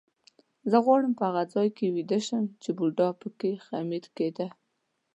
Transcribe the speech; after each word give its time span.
زه 0.71 0.77
غواړم 0.85 1.11
په 1.15 1.23
هغه 1.29 1.43
ځای 1.53 1.67
کې 1.77 1.93
ویده 1.95 2.19
شم 2.27 2.45
چې 2.61 2.69
بوډا 2.77 3.07
به 3.11 3.17
پکې 3.21 3.51
خمیر 3.65 4.05
کېده. 4.17 4.47